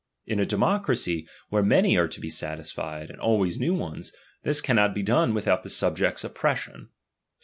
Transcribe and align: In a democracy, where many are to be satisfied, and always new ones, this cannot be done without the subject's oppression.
In 0.25 0.39
a 0.39 0.47
democracy, 0.47 1.27
where 1.49 1.61
many 1.61 1.95
are 1.95 2.07
to 2.07 2.19
be 2.19 2.31
satisfied, 2.31 3.11
and 3.11 3.19
always 3.21 3.59
new 3.59 3.75
ones, 3.75 4.11
this 4.41 4.59
cannot 4.59 4.95
be 4.95 5.03
done 5.03 5.35
without 5.35 5.61
the 5.61 5.69
subject's 5.69 6.23
oppression. 6.23 6.89